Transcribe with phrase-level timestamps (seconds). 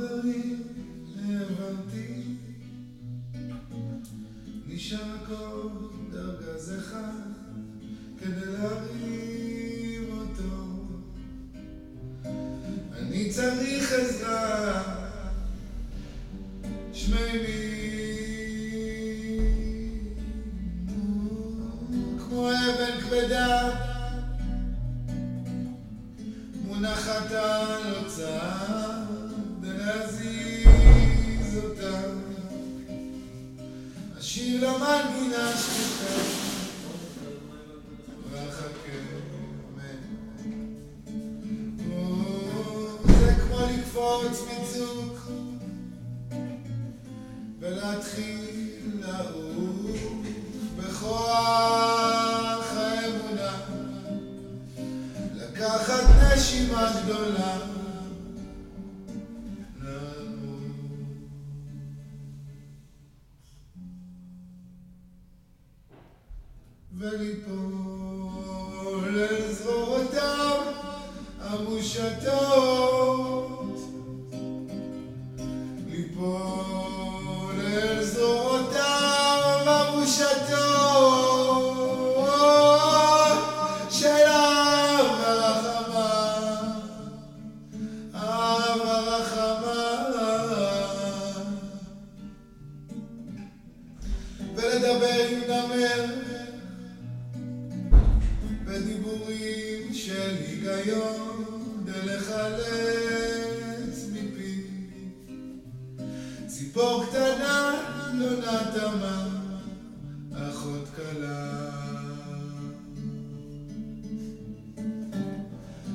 [0.00, 0.62] חברים,
[1.18, 2.22] הבנתי.
[4.66, 5.68] נשאר הכל
[6.12, 7.20] דרגז אחד
[8.18, 10.86] כדי להרים אותו.
[12.92, 14.82] אני צריך עזרה,
[16.92, 17.70] שמי מי
[22.18, 23.89] כמו אבן כבדה
[44.20, 45.18] לקפוץ מצוק
[47.58, 50.00] ולהתחיל לעוף
[50.76, 51.16] בכוח
[52.76, 53.52] האמונה
[55.34, 56.04] לקחת
[56.34, 57.56] נשימה גדולה.
[66.98, 68.38] וליפול
[69.18, 70.60] אל זרועותיו
[71.40, 72.89] המושטות
[95.66, 96.04] נמר
[98.64, 101.44] בדיבורים של היגיון
[101.84, 102.46] ולחלץ
[104.12, 104.64] מפי.
[106.46, 107.82] ציפור קטנה
[108.14, 109.28] לא נתמה
[110.32, 111.70] אחות כלה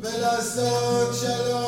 [0.00, 1.65] ולעשות שלום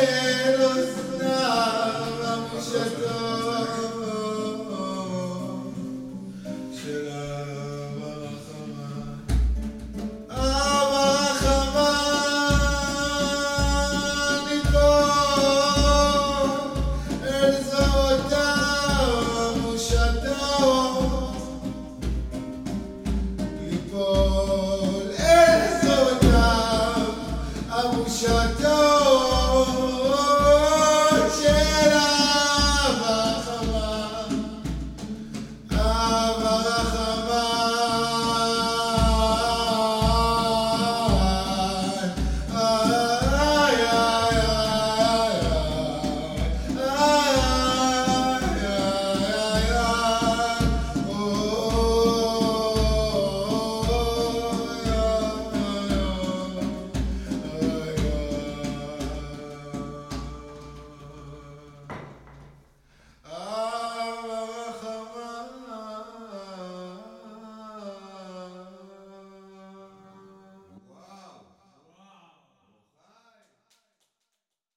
[0.00, 3.23] אל אוזניו המושטות